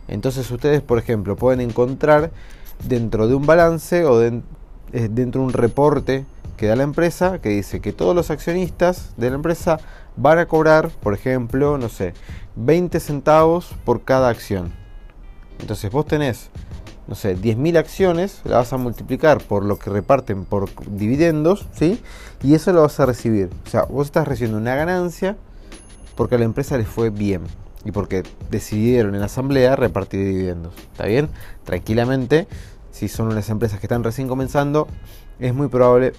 Entonces 0.07 0.49
ustedes, 0.49 0.81
por 0.81 0.99
ejemplo, 0.99 1.35
pueden 1.35 1.61
encontrar 1.61 2.31
dentro 2.87 3.27
de 3.27 3.35
un 3.35 3.45
balance 3.45 4.05
o 4.05 4.23
eh, 4.23 4.41
dentro 4.91 5.41
de 5.41 5.47
un 5.47 5.53
reporte 5.53 6.25
que 6.57 6.67
da 6.67 6.75
la 6.75 6.83
empresa 6.83 7.39
que 7.39 7.49
dice 7.49 7.79
que 7.79 7.93
todos 7.93 8.15
los 8.15 8.31
accionistas 8.31 9.13
de 9.15 9.29
la 9.29 9.35
empresa 9.35 9.79
van 10.17 10.39
a 10.39 10.47
cobrar, 10.47 10.89
por 10.89 11.13
ejemplo, 11.13 11.77
no 11.77 11.87
sé, 11.87 12.13
20 12.55 12.99
centavos 12.99 13.69
por 13.85 14.03
cada 14.03 14.29
acción. 14.29 14.73
Entonces 15.59 15.91
vos 15.91 16.05
tenés, 16.05 16.49
no 17.07 17.15
sé, 17.15 17.37
10.000 17.37 17.77
acciones, 17.77 18.41
la 18.43 18.57
vas 18.57 18.73
a 18.73 18.77
multiplicar 18.77 19.41
por 19.43 19.63
lo 19.63 19.77
que 19.77 19.89
reparten 19.89 20.45
por 20.45 20.69
dividendos, 20.89 21.67
¿sí? 21.73 22.01
Y 22.41 22.55
eso 22.55 22.73
lo 22.73 22.81
vas 22.81 22.99
a 22.99 23.05
recibir. 23.05 23.49
O 23.65 23.69
sea, 23.69 23.83
vos 23.83 24.07
estás 24.07 24.27
recibiendo 24.27 24.57
una 24.57 24.75
ganancia 24.75 25.37
porque 26.15 26.35
a 26.35 26.37
la 26.39 26.45
empresa 26.45 26.77
les 26.77 26.87
fue 26.87 27.11
bien 27.11 27.43
y 27.85 27.91
porque 27.91 28.23
decidieron 28.49 29.13
en 29.13 29.21
la 29.21 29.27
asamblea 29.27 29.75
repartir 29.75 30.25
dividendos. 30.25 30.73
¿Está 30.91 31.05
bien? 31.05 31.29
Tranquilamente, 31.63 32.47
si 32.91 33.07
son 33.07 33.27
unas 33.27 33.49
empresas 33.49 33.79
que 33.79 33.85
están 33.85 34.03
recién 34.03 34.27
comenzando, 34.27 34.87
es 35.39 35.53
muy 35.53 35.67
probable 35.67 36.13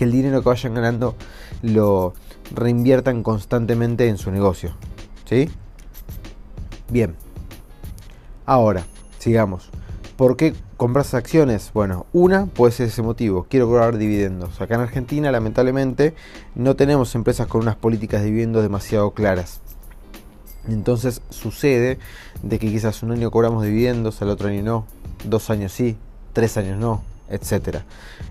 que 0.00 0.04
el 0.04 0.12
dinero 0.12 0.42
que 0.42 0.48
vayan 0.48 0.72
ganando 0.72 1.14
lo 1.60 2.14
reinviertan 2.54 3.22
constantemente 3.22 4.08
en 4.08 4.16
su 4.16 4.30
negocio. 4.30 4.74
¿Sí? 5.26 5.50
Bien. 6.88 7.14
Ahora, 8.46 8.86
sigamos. 9.18 9.68
¿Por 10.16 10.38
qué 10.38 10.54
compras 10.78 11.12
acciones? 11.12 11.70
Bueno, 11.74 12.06
una 12.14 12.46
puede 12.46 12.72
ser 12.72 12.86
ese 12.86 13.02
motivo, 13.02 13.44
quiero 13.50 13.66
cobrar 13.66 13.98
dividendos. 13.98 14.58
Acá 14.62 14.76
en 14.76 14.80
Argentina, 14.80 15.30
lamentablemente, 15.30 16.14
no 16.54 16.76
tenemos 16.76 17.14
empresas 17.14 17.46
con 17.46 17.60
unas 17.60 17.76
políticas 17.76 18.22
de 18.22 18.28
dividendos 18.28 18.62
demasiado 18.62 19.10
claras. 19.10 19.60
Entonces 20.66 21.20
sucede 21.28 21.98
de 22.42 22.58
que 22.58 22.70
quizás 22.70 23.02
un 23.02 23.12
año 23.12 23.30
cobramos 23.30 23.64
dividendos, 23.64 24.22
al 24.22 24.30
otro 24.30 24.48
año 24.48 24.62
no, 24.62 24.86
dos 25.26 25.50
años 25.50 25.72
sí, 25.72 25.98
tres 26.32 26.56
años 26.56 26.78
no, 26.78 27.02
etc. 27.30 27.78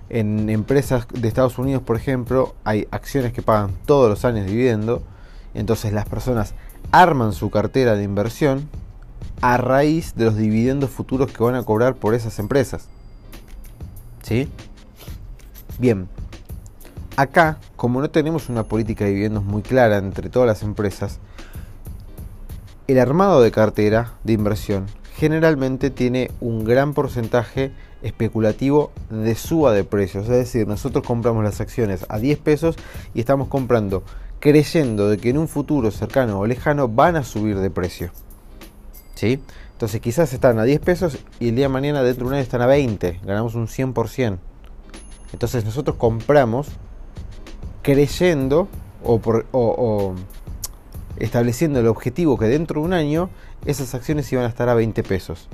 En 0.09 0.49
empresas 0.49 1.07
de 1.11 1.27
Estados 1.27 1.57
Unidos, 1.57 1.83
por 1.83 1.95
ejemplo, 1.95 2.55
hay 2.63 2.87
acciones 2.91 3.33
que 3.33 3.41
pagan 3.41 3.71
todos 3.85 4.09
los 4.09 4.25
años 4.25 4.45
dividendo, 4.45 5.01
entonces 5.53 5.93
las 5.93 6.07
personas 6.07 6.53
arman 6.91 7.33
su 7.33 7.49
cartera 7.49 7.95
de 7.95 8.03
inversión 8.03 8.69
a 9.41 9.57
raíz 9.57 10.15
de 10.15 10.25
los 10.25 10.35
dividendos 10.35 10.89
futuros 10.89 11.31
que 11.31 11.43
van 11.43 11.55
a 11.55 11.63
cobrar 11.63 11.95
por 11.95 12.13
esas 12.13 12.39
empresas. 12.39 12.87
¿Sí? 14.21 14.49
Bien. 15.77 16.07
Acá, 17.15 17.57
como 17.75 18.01
no 18.01 18.09
tenemos 18.09 18.49
una 18.49 18.63
política 18.63 19.05
de 19.05 19.11
dividendos 19.11 19.43
muy 19.43 19.61
clara 19.61 19.97
entre 19.97 20.29
todas 20.29 20.47
las 20.47 20.63
empresas, 20.63 21.19
el 22.87 22.99
armado 22.99 23.41
de 23.41 23.51
cartera 23.51 24.13
de 24.23 24.33
inversión 24.33 24.87
generalmente 25.15 25.89
tiene 25.89 26.31
un 26.39 26.63
gran 26.63 26.93
porcentaje 26.93 27.71
especulativo 28.01 28.91
de 29.09 29.35
suba 29.35 29.73
de 29.73 29.83
precios. 29.83 30.23
Es 30.23 30.29
decir, 30.29 30.67
nosotros 30.67 31.05
compramos 31.05 31.43
las 31.43 31.61
acciones 31.61 32.05
a 32.09 32.19
10 32.19 32.39
pesos 32.39 32.75
y 33.13 33.19
estamos 33.19 33.47
comprando 33.47 34.03
creyendo 34.39 35.09
de 35.09 35.17
que 35.17 35.29
en 35.29 35.37
un 35.37 35.47
futuro 35.47 35.91
cercano 35.91 36.39
o 36.39 36.47
lejano 36.47 36.87
van 36.87 37.15
a 37.15 37.23
subir 37.23 37.59
de 37.59 37.69
precio. 37.69 38.11
¿Sí? 39.15 39.41
Entonces 39.73 40.01
quizás 40.01 40.33
están 40.33 40.59
a 40.59 40.63
10 40.63 40.79
pesos 40.81 41.17
y 41.39 41.49
el 41.49 41.55
día 41.55 41.65
de 41.65 41.69
mañana 41.69 42.03
dentro 42.03 42.25
de 42.25 42.27
un 42.29 42.33
año 42.33 42.43
están 42.43 42.61
a 42.61 42.67
20, 42.67 43.21
ganamos 43.23 43.55
un 43.55 43.67
100%. 43.67 44.37
Entonces 45.31 45.63
nosotros 45.65 45.95
compramos 45.97 46.67
creyendo 47.81 48.67
o, 49.03 50.15
estableciendo 51.17 51.79
el 51.79 51.87
objetivo 51.87 52.37
que 52.37 52.45
dentro 52.45 52.81
de 52.81 52.87
un 52.87 52.93
año 52.93 53.29
esas 53.65 53.93
acciones 53.95 54.31
iban 54.31 54.45
a 54.45 54.49
estar 54.49 54.69
a 54.69 54.73
20 54.73 55.03
pesos. 55.03 55.47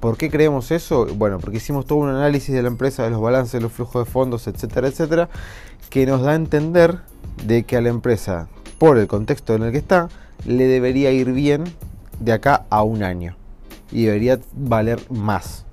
¿Por 0.00 0.16
qué 0.16 0.30
creemos 0.30 0.70
eso? 0.70 1.06
Bueno, 1.06 1.38
porque 1.38 1.56
hicimos 1.56 1.84
todo 1.84 1.98
un 1.98 2.08
análisis 2.08 2.54
de 2.54 2.62
la 2.62 2.68
empresa, 2.68 3.02
de 3.02 3.10
los 3.10 3.20
balances, 3.20 3.60
los 3.60 3.72
flujos 3.72 4.06
de 4.06 4.10
fondos, 4.10 4.46
etcétera, 4.46 4.88
etcétera, 4.88 5.28
que 5.90 6.06
nos 6.06 6.22
da 6.22 6.32
a 6.32 6.34
entender 6.36 6.98
de 7.44 7.64
que 7.64 7.76
a 7.76 7.80
la 7.80 7.88
empresa, 7.88 8.48
por 8.78 8.96
el 8.98 9.08
contexto 9.08 9.54
en 9.54 9.64
el 9.64 9.72
que 9.72 9.78
está, 9.78 10.08
le 10.46 10.66
debería 10.66 11.10
ir 11.10 11.32
bien 11.32 11.64
de 12.20 12.32
acá 12.32 12.64
a 12.70 12.82
un 12.82 13.02
año 13.02 13.36
y 13.90 14.04
debería 14.04 14.38
valer 14.52 15.00
más. 15.10 15.64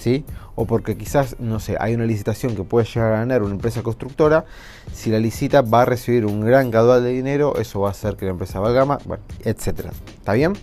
¿Sí? 0.00 0.24
O 0.54 0.64
porque 0.64 0.96
quizás, 0.96 1.36
no 1.38 1.60
sé, 1.60 1.76
hay 1.78 1.94
una 1.94 2.06
licitación 2.06 2.56
que 2.56 2.64
puede 2.64 2.86
llegar 2.86 3.12
a 3.12 3.18
ganar 3.18 3.42
una 3.42 3.52
empresa 3.52 3.82
constructora, 3.82 4.46
si 4.92 5.10
la 5.10 5.18
licita 5.18 5.62
va 5.62 5.82
a 5.82 5.84
recibir 5.84 6.26
un 6.26 6.40
gran 6.40 6.70
caudal 6.70 7.04
de 7.04 7.10
dinero, 7.10 7.54
eso 7.56 7.80
va 7.80 7.88
a 7.88 7.90
hacer 7.92 8.16
que 8.16 8.24
la 8.24 8.32
empresa 8.32 8.60
valga 8.60 8.84
más, 8.84 9.04
bueno, 9.04 9.22
etcétera. 9.44 9.90
¿Está 10.18 10.32
bien? 10.32 10.54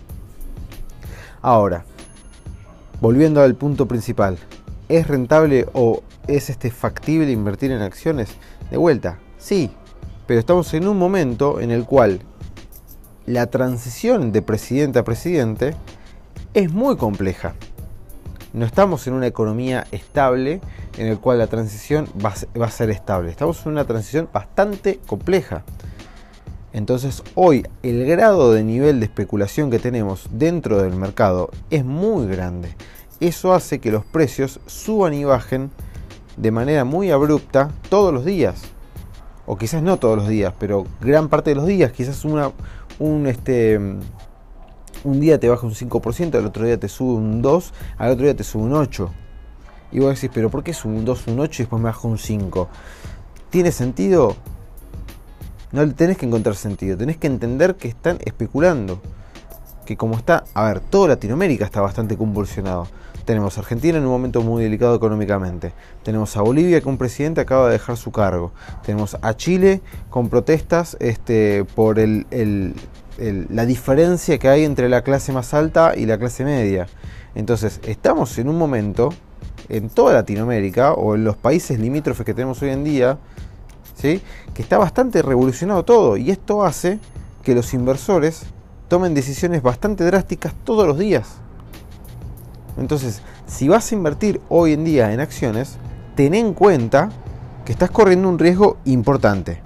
Ahora, 1.40 1.84
volviendo 3.00 3.40
al 3.42 3.54
punto 3.54 3.86
principal, 3.86 4.38
¿es 4.88 5.06
rentable 5.06 5.66
o 5.72 6.02
es 6.26 6.50
este 6.50 6.70
factible 6.70 7.30
invertir 7.30 7.70
en 7.70 7.82
acciones? 7.82 8.30
De 8.70 8.76
vuelta, 8.76 9.18
sí, 9.38 9.70
pero 10.26 10.40
estamos 10.40 10.72
en 10.74 10.88
un 10.88 10.98
momento 10.98 11.60
en 11.60 11.70
el 11.70 11.84
cual 11.84 12.20
la 13.26 13.46
transición 13.46 14.32
de 14.32 14.42
presidente 14.42 14.98
a 14.98 15.04
presidente 15.04 15.74
es 16.54 16.72
muy 16.72 16.96
compleja. 16.96 17.54
No 18.52 18.64
estamos 18.64 19.06
en 19.06 19.12
una 19.12 19.26
economía 19.26 19.86
estable 19.92 20.60
en 20.96 21.06
el 21.06 21.18
cual 21.18 21.38
la 21.38 21.46
transición 21.46 22.08
va 22.24 22.66
a 22.66 22.70
ser 22.70 22.90
estable. 22.90 23.30
Estamos 23.30 23.64
en 23.64 23.72
una 23.72 23.84
transición 23.84 24.28
bastante 24.32 24.98
compleja. 25.06 25.62
Entonces 26.72 27.22
hoy 27.34 27.66
el 27.82 28.06
grado 28.06 28.52
de 28.52 28.62
nivel 28.62 29.00
de 29.00 29.06
especulación 29.06 29.70
que 29.70 29.78
tenemos 29.78 30.26
dentro 30.30 30.82
del 30.82 30.94
mercado 30.94 31.50
es 31.70 31.84
muy 31.84 32.26
grande. 32.26 32.74
Eso 33.20 33.52
hace 33.52 33.80
que 33.80 33.90
los 33.90 34.04
precios 34.04 34.60
suban 34.66 35.14
y 35.14 35.24
bajen 35.24 35.70
de 36.36 36.50
manera 36.50 36.84
muy 36.84 37.10
abrupta 37.10 37.70
todos 37.88 38.12
los 38.12 38.24
días 38.24 38.62
o 39.48 39.56
quizás 39.56 39.82
no 39.82 39.98
todos 39.98 40.18
los 40.18 40.28
días, 40.28 40.52
pero 40.58 40.86
gran 41.00 41.30
parte 41.30 41.50
de 41.50 41.56
los 41.56 41.66
días, 41.66 41.90
quizás 41.90 42.26
una, 42.26 42.52
un, 42.98 43.26
este, 43.26 43.78
un 43.78 45.20
día 45.20 45.40
te 45.40 45.48
baja 45.48 45.66
un 45.66 45.72
5%, 45.72 46.34
al 46.34 46.44
otro 46.44 46.66
día 46.66 46.78
te 46.78 46.86
sube 46.86 47.14
un 47.14 47.40
2, 47.40 47.72
al 47.96 48.10
otro 48.10 48.24
día 48.24 48.36
te 48.36 48.44
sube 48.44 48.64
un 48.64 48.74
8. 48.74 49.10
Y 49.90 50.00
vos 50.00 50.14
decís, 50.14 50.30
pero 50.34 50.50
¿por 50.50 50.62
qué 50.62 50.74
sube 50.74 50.92
un 50.92 51.06
2, 51.06 51.28
un 51.28 51.40
8 51.40 51.62
y 51.62 51.64
después 51.64 51.80
me 51.80 51.86
baja 51.86 52.06
un 52.06 52.18
5? 52.18 52.68
¿Tiene 53.48 53.72
sentido? 53.72 54.36
No 55.72 55.84
le 55.84 55.92
tenés 55.92 56.16
que 56.16 56.26
encontrar 56.26 56.56
sentido, 56.56 56.96
tenés 56.96 57.16
que 57.16 57.26
entender 57.26 57.76
que 57.76 57.88
están 57.88 58.18
especulando. 58.24 59.00
Que 59.84 59.96
como 59.96 60.16
está, 60.16 60.44
a 60.54 60.64
ver, 60.64 60.80
toda 60.80 61.08
Latinoamérica 61.08 61.64
está 61.64 61.80
bastante 61.80 62.16
convulsionado. 62.16 62.86
Tenemos 63.24 63.58
a 63.58 63.60
Argentina 63.60 63.98
en 63.98 64.04
un 64.04 64.10
momento 64.10 64.40
muy 64.40 64.62
delicado 64.62 64.94
económicamente. 64.94 65.72
Tenemos 66.02 66.34
a 66.38 66.40
Bolivia 66.40 66.80
que 66.80 66.88
un 66.88 66.96
presidente 66.96 67.42
acaba 67.42 67.66
de 67.66 67.72
dejar 67.72 67.98
su 67.98 68.10
cargo. 68.10 68.52
Tenemos 68.84 69.18
a 69.20 69.34
Chile 69.34 69.82
con 70.08 70.30
protestas 70.30 70.96
este, 71.00 71.64
por 71.74 71.98
la 71.98 73.66
diferencia 73.66 74.38
que 74.38 74.48
hay 74.48 74.64
entre 74.64 74.88
la 74.88 75.02
clase 75.02 75.32
más 75.32 75.52
alta 75.52 75.94
y 75.94 76.06
la 76.06 76.18
clase 76.18 76.44
media. 76.44 76.86
Entonces, 77.34 77.80
estamos 77.84 78.38
en 78.38 78.48
un 78.48 78.56
momento 78.56 79.10
en 79.68 79.90
toda 79.90 80.14
Latinoamérica 80.14 80.94
o 80.94 81.14
en 81.14 81.24
los 81.24 81.36
países 81.36 81.78
limítrofes 81.78 82.24
que 82.24 82.32
tenemos 82.32 82.62
hoy 82.62 82.70
en 82.70 82.84
día, 82.84 83.18
que 84.00 84.62
está 84.62 84.78
bastante 84.78 85.22
revolucionado 85.22 85.84
todo. 85.84 86.16
Y 86.16 86.30
esto 86.30 86.64
hace 86.64 87.00
que 87.42 87.54
los 87.54 87.74
inversores 87.74 88.44
tomen 88.88 89.14
decisiones 89.14 89.62
bastante 89.62 90.04
drásticas 90.04 90.54
todos 90.64 90.86
los 90.86 90.98
días. 90.98 91.36
Entonces, 92.78 93.22
si 93.46 93.68
vas 93.68 93.90
a 93.90 93.94
invertir 93.94 94.40
hoy 94.48 94.72
en 94.72 94.84
día 94.84 95.12
en 95.12 95.20
acciones, 95.20 95.78
ten 96.14 96.34
en 96.34 96.54
cuenta 96.54 97.10
que 97.64 97.72
estás 97.72 97.90
corriendo 97.90 98.28
un 98.28 98.38
riesgo 98.38 98.78
importante. 98.84 99.60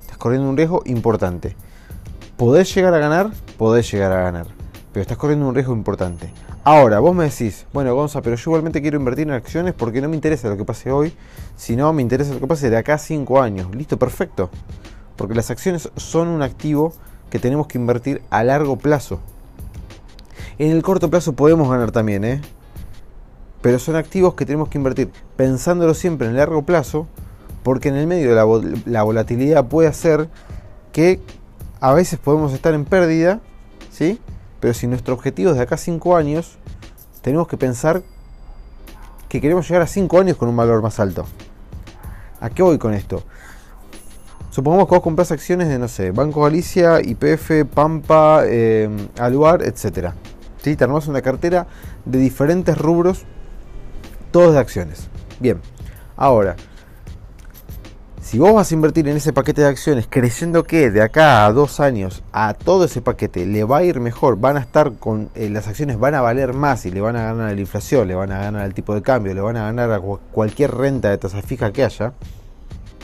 Estás 0.00 0.18
corriendo 0.18 0.48
un 0.48 0.56
riesgo 0.56 0.82
importante. 0.84 1.56
¿Podés 2.36 2.72
llegar 2.74 2.94
a 2.94 2.98
ganar? 2.98 3.30
Podés 3.56 3.90
llegar 3.90 4.12
a 4.12 4.22
ganar. 4.22 4.46
Pero 4.92 5.02
estás 5.02 5.16
corriendo 5.16 5.48
un 5.48 5.54
riesgo 5.54 5.72
importante. 5.72 6.30
Ahora, 6.70 7.00
vos 7.00 7.16
me 7.16 7.24
decís, 7.24 7.64
bueno, 7.72 7.94
Gonza, 7.94 8.20
pero 8.20 8.36
yo 8.36 8.50
igualmente 8.50 8.82
quiero 8.82 8.98
invertir 8.98 9.26
en 9.26 9.32
acciones 9.32 9.72
porque 9.72 10.02
no 10.02 10.10
me 10.10 10.16
interesa 10.16 10.50
lo 10.50 10.58
que 10.58 10.66
pase 10.66 10.92
hoy, 10.92 11.14
sino 11.56 11.90
me 11.94 12.02
interesa 12.02 12.34
lo 12.34 12.40
que 12.40 12.46
pase 12.46 12.68
de 12.68 12.76
acá 12.76 12.92
a 12.92 12.98
5 12.98 13.40
años. 13.40 13.74
Listo, 13.74 13.98
perfecto. 13.98 14.50
Porque 15.16 15.34
las 15.34 15.50
acciones 15.50 15.90
son 15.96 16.28
un 16.28 16.42
activo 16.42 16.92
que 17.30 17.38
tenemos 17.38 17.68
que 17.68 17.78
invertir 17.78 18.20
a 18.28 18.44
largo 18.44 18.76
plazo. 18.76 19.18
En 20.58 20.70
el 20.70 20.82
corto 20.82 21.08
plazo 21.08 21.32
podemos 21.32 21.70
ganar 21.70 21.90
también, 21.90 22.22
¿eh? 22.26 22.42
Pero 23.62 23.78
son 23.78 23.96
activos 23.96 24.34
que 24.34 24.44
tenemos 24.44 24.68
que 24.68 24.76
invertir 24.76 25.10
pensándolo 25.38 25.94
siempre 25.94 26.26
en 26.26 26.32
el 26.32 26.36
largo 26.36 26.66
plazo, 26.66 27.06
porque 27.62 27.88
en 27.88 27.94
el 27.94 28.06
medio 28.06 28.28
de 28.28 28.36
la, 28.36 28.44
la 28.84 29.02
volatilidad 29.04 29.68
puede 29.68 29.88
hacer 29.88 30.28
que 30.92 31.18
a 31.80 31.94
veces 31.94 32.18
podemos 32.18 32.52
estar 32.52 32.74
en 32.74 32.84
pérdida, 32.84 33.40
¿sí? 33.90 34.20
Pero 34.60 34.74
si 34.74 34.86
nuestro 34.86 35.14
objetivo 35.14 35.50
es 35.50 35.56
de 35.56 35.62
acá 35.62 35.76
a 35.76 35.78
5 35.78 36.16
años, 36.16 36.58
tenemos 37.22 37.48
que 37.48 37.56
pensar 37.56 38.02
que 39.28 39.40
queremos 39.40 39.68
llegar 39.68 39.82
a 39.82 39.86
5 39.86 40.18
años 40.18 40.36
con 40.36 40.48
un 40.48 40.56
valor 40.56 40.82
más 40.82 40.98
alto. 41.00 41.26
¿A 42.40 42.50
qué 42.50 42.62
voy 42.62 42.78
con 42.78 42.94
esto? 42.94 43.22
Supongamos 44.50 44.88
que 44.88 44.94
vos 44.94 45.02
compras 45.02 45.30
acciones 45.30 45.68
de, 45.68 45.78
no 45.78 45.88
sé, 45.88 46.10
Banco 46.10 46.42
Galicia, 46.42 47.00
IPF, 47.00 47.64
Pampa, 47.72 48.42
eh, 48.44 48.88
Aluar, 49.18 49.62
etc. 49.62 50.10
¿Sí? 50.62 50.74
Te 50.74 50.84
armas 50.84 51.06
una 51.06 51.22
cartera 51.22 51.66
de 52.04 52.18
diferentes 52.18 52.76
rubros, 52.76 53.24
todos 54.32 54.54
de 54.54 54.60
acciones. 54.60 55.08
Bien, 55.38 55.60
ahora, 56.16 56.56
si 58.28 58.38
vos 58.38 58.52
vas 58.52 58.70
a 58.70 58.74
invertir 58.74 59.08
en 59.08 59.16
ese 59.16 59.32
paquete 59.32 59.62
de 59.62 59.68
acciones 59.68 60.06
creyendo 60.06 60.62
que 60.62 60.90
de 60.90 61.00
acá 61.00 61.46
a 61.46 61.52
dos 61.54 61.80
años 61.80 62.22
a 62.30 62.52
todo 62.52 62.84
ese 62.84 63.00
paquete 63.00 63.46
le 63.46 63.64
va 63.64 63.78
a 63.78 63.84
ir 63.84 64.00
mejor, 64.00 64.38
van 64.38 64.58
a 64.58 64.60
estar 64.60 64.92
con 64.98 65.30
eh, 65.34 65.48
las 65.48 65.66
acciones 65.66 65.98
van 65.98 66.14
a 66.14 66.20
valer 66.20 66.52
más 66.52 66.84
y 66.84 66.90
le 66.90 67.00
van 67.00 67.16
a 67.16 67.22
ganar 67.22 67.48
a 67.48 67.54
la 67.54 67.58
inflación, 67.58 68.06
le 68.06 68.14
van 68.14 68.30
a 68.30 68.38
ganar 68.40 68.60
al 68.60 68.74
tipo 68.74 68.94
de 68.94 69.00
cambio, 69.00 69.32
le 69.32 69.40
van 69.40 69.56
a 69.56 69.62
ganar 69.62 69.90
a 69.92 70.00
cualquier 70.30 70.74
renta 70.74 71.08
de 71.08 71.16
tasa 71.16 71.40
fija 71.40 71.72
que 71.72 71.84
haya, 71.84 72.12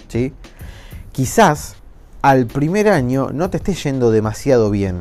¿sí? 0.09 0.35
quizás 1.12 1.76
al 2.21 2.45
primer 2.45 2.90
año 2.90 3.31
no 3.33 3.49
te 3.49 3.57
esté 3.57 3.73
yendo 3.73 4.11
demasiado 4.11 4.71
bien 4.71 5.00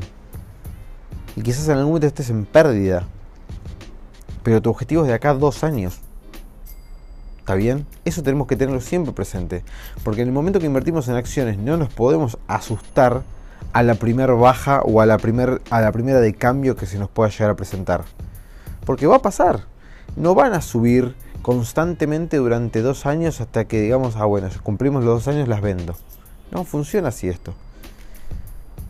y 1.35 1.41
quizás 1.41 1.65
en 1.65 1.71
algún 1.71 1.87
momento 1.87 2.07
estés 2.07 2.29
en 2.29 2.45
pérdida, 2.45 3.03
pero 4.41 4.61
tu 4.61 4.69
objetivo 4.69 5.01
es 5.01 5.09
de 5.09 5.15
acá 5.15 5.31
a 5.31 5.33
dos 5.33 5.65
años. 5.65 5.99
¿Está 7.43 7.55
bien? 7.55 7.85
Eso 8.05 8.23
tenemos 8.23 8.47
que 8.47 8.55
tenerlo 8.55 8.79
siempre 8.79 9.11
presente. 9.11 9.65
Porque 10.05 10.21
en 10.21 10.29
el 10.29 10.33
momento 10.33 10.61
que 10.61 10.65
invertimos 10.65 11.09
en 11.09 11.15
acciones 11.15 11.57
no 11.57 11.75
nos 11.75 11.93
podemos 11.93 12.37
asustar 12.47 13.23
a 13.73 13.83
la 13.83 13.95
primera 13.95 14.31
baja 14.31 14.81
o 14.85 15.01
a 15.01 15.05
la, 15.05 15.15
a 15.69 15.81
la 15.81 15.91
primera 15.91 16.21
de 16.21 16.33
cambio 16.35 16.77
que 16.77 16.85
se 16.85 16.97
nos 16.97 17.09
pueda 17.09 17.29
llegar 17.29 17.49
a 17.49 17.55
presentar. 17.57 18.05
Porque 18.85 19.07
va 19.07 19.17
a 19.17 19.21
pasar. 19.21 19.65
No 20.15 20.35
van 20.35 20.53
a 20.53 20.61
subir 20.61 21.15
constantemente 21.41 22.37
durante 22.37 22.81
dos 22.81 23.05
años 23.05 23.41
hasta 23.41 23.65
que 23.65 23.81
digamos, 23.81 24.15
ah 24.15 24.23
bueno, 24.23 24.47
cumplimos 24.63 25.03
los 25.03 25.25
dos 25.25 25.27
años, 25.27 25.49
las 25.49 25.59
vendo. 25.59 25.97
No 26.49 26.63
funciona 26.63 27.09
así 27.09 27.27
esto. 27.27 27.53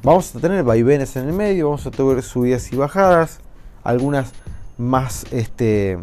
Vamos 0.04 0.36
a 0.36 0.40
tener 0.40 0.64
vaivenes 0.64 1.16
en 1.16 1.28
el 1.28 1.34
medio, 1.34 1.70
vamos 1.70 1.88
a 1.88 1.90
tener 1.90 2.22
subidas 2.22 2.72
y 2.72 2.76
bajadas, 2.76 3.40
algunas 3.84 4.32
más, 4.78 5.26
este, 5.32 5.98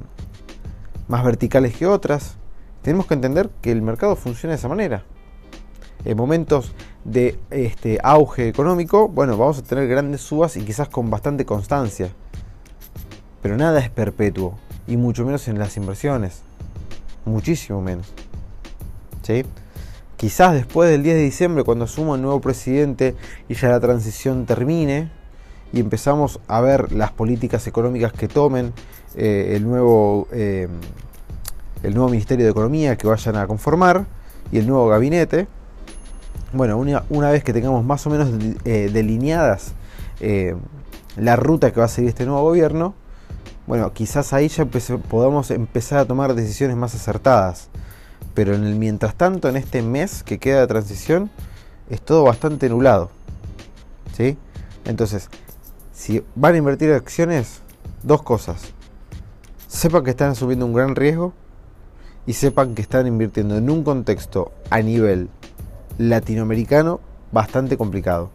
más 1.07 1.23
verticales 1.23 1.76
que 1.76 1.87
otras 1.87 2.39
tenemos 2.82 3.06
que 3.06 3.14
entender 3.14 3.50
que 3.60 3.72
el 3.72 3.82
mercado 3.82 4.16
funciona 4.16 4.52
de 4.52 4.58
esa 4.58 4.68
manera. 4.68 5.04
En 6.04 6.16
momentos 6.16 6.72
de 7.04 7.38
este, 7.50 7.99
auge 8.02 8.49
económico, 8.49 9.08
bueno, 9.08 9.37
vamos 9.37 9.58
a 9.58 9.62
tener 9.62 9.87
grandes 9.87 10.22
subas 10.22 10.56
y 10.56 10.62
quizás 10.62 10.88
con 10.88 11.10
bastante 11.10 11.44
constancia. 11.44 12.10
Pero 13.42 13.56
nada 13.56 13.80
es 13.80 13.90
perpetuo, 13.90 14.58
y 14.87 14.96
mucho 14.96 15.25
menos 15.25 15.46
en 15.49 15.58
las 15.58 15.76
inversiones. 15.76 16.42
Muchísimo 17.25 17.82
menos. 17.82 18.12
¿Sí? 19.22 19.44
Quizás 20.16 20.54
después 20.54 20.90
del 20.90 21.02
10 21.02 21.16
de 21.16 21.22
diciembre, 21.22 21.64
cuando 21.64 21.84
asuma 21.84 22.14
el 22.14 22.22
nuevo 22.22 22.40
presidente 22.40 23.14
y 23.48 23.55
ya 23.55 23.68
la 23.68 23.81
transición 23.81 24.46
termine, 24.46 25.11
y 25.72 25.81
empezamos 25.81 26.40
a 26.48 26.61
ver 26.61 26.92
las 26.92 27.12
políticas 27.12 27.66
económicas 27.66 28.12
que 28.12 28.28
tomen 28.28 28.72
eh, 29.14 29.52
el 29.57 29.64
nuevo 29.64 30.26
eh, 30.33 30.68
el 31.83 31.95
nuevo 31.95 32.09
Ministerio 32.11 32.45
de 32.45 32.51
Economía 32.51 32.97
que 32.97 33.07
vayan 33.07 33.37
a 33.37 33.47
conformar 33.47 34.07
y 34.53 34.59
el 34.59 34.66
nuevo 34.66 34.88
gabinete. 34.88 35.49
Bueno, 36.53 36.79
una, 36.79 37.31
vez 37.31 37.45
que 37.45 37.53
tengamos 37.53 37.85
más 37.85 38.07
o 38.07 38.11
menos 38.11 38.29
eh, 38.64 38.90
delineadas 38.93 39.73
eh, 40.21 40.57
la 41.16 41.37
ruta 41.37 41.73
que 41.73 41.81
va 41.81 41.87
a 41.87 41.88
seguir 41.88 42.11
este 42.11 42.27
nuevo 42.27 42.43
gobierno, 42.43 42.95
bueno, 43.66 43.93
quizás 43.93 44.33
ahí 44.33 44.49
ya 44.49 44.64
podamos 44.64 45.51
empezar 45.51 45.99
a 45.99 46.05
tomar 46.05 46.35
decisiones 46.35 46.77
más 46.77 46.95
acertadas. 46.95 47.69
Pero 48.35 48.55
en 48.55 48.64
el 48.64 48.77
mientras 48.77 49.14
tanto, 49.14 49.49
en 49.49 49.57
este 49.57 49.83
mes 49.83 50.23
que 50.23 50.38
queda 50.38 50.61
de 50.61 50.66
transición, 50.66 51.31
es 51.88 52.01
todo 52.01 52.25
bastante 52.25 52.69
nublado. 52.69 53.11
¿Sí? 54.16 54.37
Entonces, 54.85 55.29
si 55.93 56.25
van 56.35 56.55
a 56.55 56.59
invertir 56.59 56.93
acciones, 56.93 57.61
dos 58.03 58.23
cosas. 58.23 58.73
Sepan 59.69 60.05
que 60.05 60.11
están 60.11 60.31
asumiendo 60.31 60.66
un 60.66 60.73
gran 60.73 60.97
riesgo 60.97 61.33
y 62.26 62.35
sepan 62.35 62.74
que 62.74 62.83
están 62.83 63.06
invirtiendo 63.06 63.56
en 63.56 63.70
un 63.70 63.83
contexto 63.83 64.52
a 64.70 64.80
nivel 64.80 65.28
latinoamericano 65.98 67.00
bastante 67.33 67.76
complicado. 67.76 68.30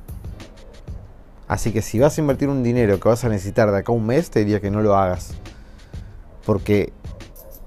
Así 1.48 1.71
que 1.71 1.82
si 1.82 2.00
vas 2.00 2.17
a 2.17 2.21
invertir 2.21 2.50
un 2.50 2.63
dinero 2.63 3.00
que 3.00 3.08
vas 3.08 3.24
a 3.24 3.30
necesitar 3.30 3.71
de 3.71 3.78
acá 3.78 3.91
a 3.91 3.95
un 3.95 4.06
mes, 4.06 4.32
te 4.32 4.39
diría 4.39 4.60
que 4.60 4.71
no 4.71 4.82
lo 4.82 4.95
hagas. 4.95 5.34
Porque 6.45 6.91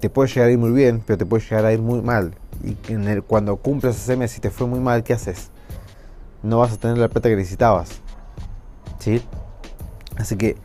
te 0.00 0.11
puede 0.11 0.28
llegar 0.28 0.48
a 0.48 0.52
ir 0.52 0.59
muy 0.59 0.72
bien, 0.72 1.02
pero 1.07 1.16
te 1.16 1.26
puede 1.26 1.44
llegar 1.44 1.64
a 1.64 1.72
ir 1.72 1.81
muy 1.81 2.02
mal. 2.02 2.35
Y 2.64 2.74
cuando 3.22 3.57
cumples 3.57 3.96
ese 3.96 4.16
mes 4.16 4.37
y 4.37 4.40
te 4.40 4.50
fue 4.50 4.66
muy 4.66 4.81
mal, 4.81 5.04
¿qué 5.04 5.12
haces? 5.12 5.50
No 6.42 6.59
vas 6.59 6.72
a 6.72 6.76
tener 6.76 6.98
la 6.98 7.09
plata 7.09 7.28
que 7.28 7.37
necesitabas. 7.37 8.00
¿Sí? 8.98 9.22
Así 10.16 10.37
que, 10.37 10.57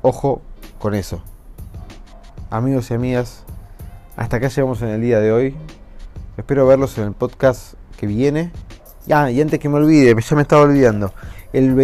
ojo 0.00 0.40
con 0.78 0.94
eso. 0.94 1.22
Amigos 2.48 2.90
y 2.90 2.94
amigas, 2.94 3.44
hasta 4.16 4.36
acá 4.36 4.48
llegamos 4.48 4.82
en 4.82 4.88
el 4.88 5.00
día 5.00 5.20
de 5.20 5.32
hoy. 5.32 5.54
Espero 6.36 6.66
verlos 6.66 6.96
en 6.98 7.04
el 7.04 7.12
podcast 7.12 7.74
que 7.96 8.06
viene. 8.06 8.52
Ya, 9.06 9.30
y 9.30 9.40
antes 9.40 9.58
que 9.58 9.68
me 9.68 9.76
olvide, 9.76 10.14
ya 10.20 10.36
me 10.36 10.42
estaba 10.42 10.62
olvidando. 10.62 11.12
El 11.52 11.74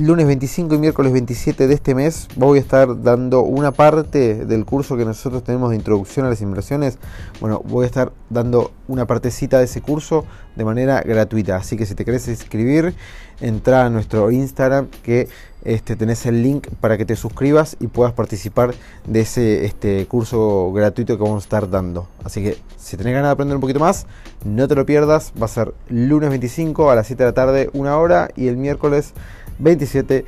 lunes 0.00 0.26
25 0.26 0.74
y 0.74 0.78
miércoles 0.78 1.12
27 1.12 1.66
de 1.66 1.74
este 1.74 1.94
mes 1.94 2.28
voy 2.36 2.58
a 2.58 2.60
estar 2.62 3.02
dando 3.02 3.42
una 3.42 3.72
parte 3.72 4.46
del 4.46 4.64
curso 4.64 4.96
que 4.96 5.04
nosotros 5.04 5.44
tenemos 5.44 5.68
de 5.68 5.76
introducción 5.76 6.24
a 6.24 6.30
las 6.30 6.40
inversiones. 6.40 6.98
Bueno, 7.38 7.60
voy 7.64 7.84
a 7.84 7.86
estar 7.86 8.12
dando 8.30 8.70
una 8.86 9.06
partecita 9.06 9.58
de 9.58 9.64
ese 9.64 9.82
curso 9.82 10.24
de 10.56 10.64
manera 10.64 11.02
gratuita. 11.02 11.56
Así 11.56 11.76
que 11.76 11.84
si 11.84 11.94
te 11.94 12.06
querés 12.06 12.26
inscribir, 12.28 12.94
entra 13.40 13.84
a 13.84 13.90
nuestro 13.90 14.30
Instagram 14.30 14.88
que 15.02 15.28
este, 15.64 15.96
tenés 15.96 16.24
el 16.26 16.42
link 16.42 16.68
para 16.80 16.96
que 16.96 17.04
te 17.04 17.16
suscribas 17.16 17.76
y 17.80 17.88
puedas 17.88 18.12
participar 18.12 18.74
de 19.06 19.20
ese 19.20 19.64
este, 19.64 20.06
curso 20.06 20.72
gratuito 20.72 21.16
que 21.16 21.22
vamos 21.22 21.42
a 21.42 21.46
estar 21.46 21.70
dando. 21.70 22.08
Así 22.24 22.42
que 22.42 22.58
si 22.76 22.96
tenés 22.96 23.12
ganas 23.12 23.28
de 23.28 23.32
aprender 23.32 23.56
un 23.56 23.60
poquito 23.60 23.80
más, 23.80 24.06
no 24.44 24.68
te 24.68 24.74
lo 24.74 24.86
pierdas. 24.86 25.32
Va 25.40 25.46
a 25.46 25.48
ser 25.48 25.74
lunes 25.88 26.30
25 26.30 26.90
a 26.90 26.94
las 26.94 27.06
7 27.06 27.22
de 27.22 27.28
la 27.28 27.34
tarde, 27.34 27.70
una 27.72 27.96
hora, 27.98 28.30
y 28.36 28.48
el 28.48 28.56
miércoles 28.56 29.12
27 29.58 30.24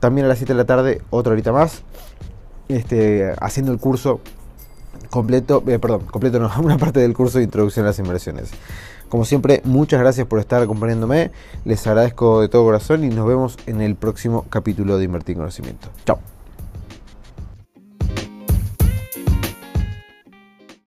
también 0.00 0.26
a 0.26 0.28
las 0.28 0.38
7 0.38 0.52
de 0.52 0.56
la 0.56 0.64
tarde, 0.64 1.02
otra 1.10 1.32
horita 1.32 1.52
más, 1.52 1.82
este, 2.68 3.34
haciendo 3.40 3.72
el 3.72 3.78
curso 3.78 4.20
completo, 5.10 5.62
eh, 5.66 5.78
perdón, 5.78 6.02
completo 6.06 6.38
no, 6.38 6.50
una 6.62 6.78
parte 6.78 7.00
del 7.00 7.14
curso 7.14 7.38
de 7.38 7.44
introducción 7.44 7.84
a 7.86 7.88
las 7.88 7.98
inversiones. 7.98 8.50
Como 9.08 9.24
siempre, 9.24 9.62
muchas 9.64 10.00
gracias 10.00 10.26
por 10.26 10.38
estar 10.38 10.62
acompañándome. 10.62 11.30
Les 11.64 11.86
agradezco 11.86 12.40
de 12.40 12.48
todo 12.48 12.64
corazón 12.64 13.04
y 13.04 13.08
nos 13.08 13.26
vemos 13.26 13.56
en 13.66 13.80
el 13.80 13.96
próximo 13.96 14.44
capítulo 14.50 14.98
de 14.98 15.04
Invertir 15.04 15.34
en 15.34 15.38
Conocimiento. 15.38 15.88
Chao. 16.04 16.37